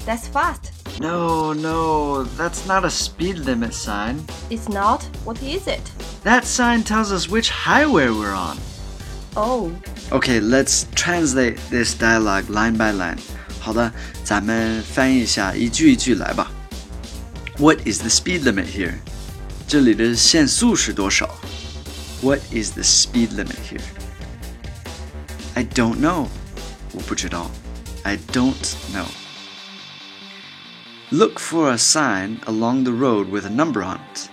[0.06, 0.72] that's fast.
[1.00, 4.24] No, no, that's not a speed limit sign.
[4.52, 5.02] It's not?
[5.26, 5.82] What is it?
[6.24, 8.58] That sign tells us which highway we're on.
[9.36, 9.72] Oh,
[10.12, 13.18] Okay, let's translate this dialogue line by line.
[13.60, 13.92] 好的，
[14.24, 16.52] 咱们翻译一下，一句一句来吧。
[17.58, 18.94] What is the speed limit here?
[19.68, 21.30] 这里的限速是多少？
[22.22, 23.82] What is the speed limit here?
[25.56, 26.28] I don't know.
[26.92, 27.50] 我不知道。
[28.04, 28.54] I don't
[28.94, 29.08] know.
[31.10, 34.30] Look for a sign along the road with a number on it.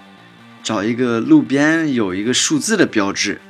[0.65, 3.41] 找一个路边有一个数字的标志。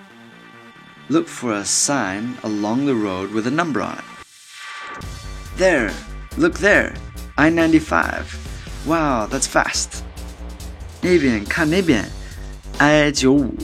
[1.09, 4.05] Look for a sign along the road with a number on it.
[5.59, 5.91] There,
[6.37, 6.93] look there,
[7.34, 8.25] I 95.
[8.87, 10.03] Wow, that's fast.
[11.00, 12.09] 那边看那边，
[12.78, 13.55] I 九五，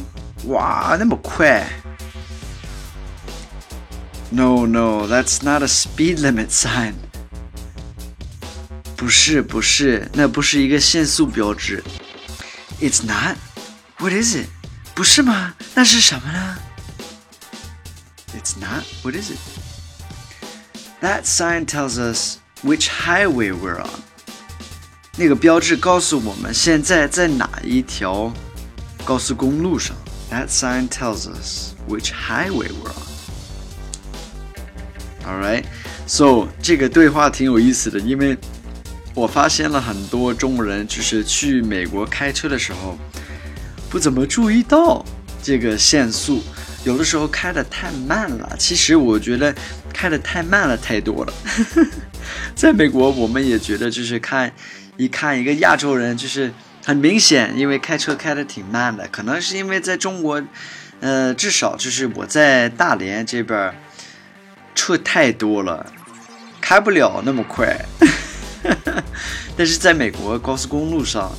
[0.47, 1.66] 哇，那么快。
[4.30, 6.94] No, no, that's not a speed limit sign.
[8.97, 11.84] 不是，不是，那不是一个限速标志。
[12.80, 13.36] It's not.
[13.98, 14.48] What is it?
[14.94, 15.54] 不是吗？
[15.74, 16.58] 那是什么呢？
[18.34, 18.84] It's not.
[19.02, 19.38] What is it?
[21.00, 24.02] That sign tells us which highway we're on.
[25.16, 28.32] 那个标志告诉我们现在在哪一条
[29.04, 29.97] 高速公路上。
[30.30, 33.06] That sign tells us which highway we're on.
[35.24, 35.64] Alright,
[36.06, 38.36] so 这个对话挺有意思的，因为
[39.13, 42.97] 我发现了很多中国人就是去美国开车的时候
[43.89, 45.05] 不怎么注意到
[45.44, 46.41] 这个限速，
[46.85, 48.55] 有的时候开的太慢了。
[48.57, 49.53] 其实我觉得
[49.94, 51.33] 开的太慢了太多了。
[52.55, 54.51] 在美国，我们也觉得就是看
[54.97, 56.53] 一看一个亚洲人，就是
[56.85, 60.41] 很明显，因为开车开的挺慢的，可能是因为在中国，
[61.01, 63.73] 呃，至少就是我在大连这边
[64.73, 65.91] 车太多了，
[66.61, 67.78] 开不了那么快。
[69.61, 71.31] 但是在美国高速公路上，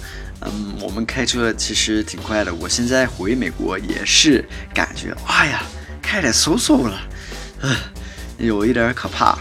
[0.43, 2.55] 嗯，我们开车其实挺快的。
[2.55, 5.65] 我现在回美国也是感觉，哎呀，
[6.01, 7.01] 开的嗖嗖了，
[7.63, 7.77] 呃，
[8.39, 9.37] 有一点可怕。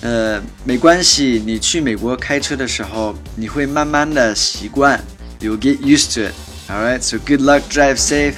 [0.00, 4.98] 呃，没关系，你去美国开车的时候，你会慢慢的习惯
[5.40, 6.34] You get used to it.
[6.70, 8.36] All right, so good luck, drive safe.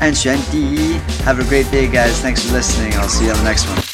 [0.00, 0.98] 安全第一.
[1.24, 2.12] Have a great day, guys.
[2.22, 2.92] Thanks for listening.
[2.98, 3.93] I'll see you on the next one.